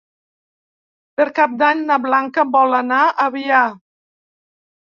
Per 1.19 1.27
Cap 1.41 1.53
d'Any 1.59 1.85
na 1.91 1.99
Blanca 2.07 2.47
vol 2.57 2.75
anar 2.81 3.05
a 3.07 3.15
Avià. 3.29 3.63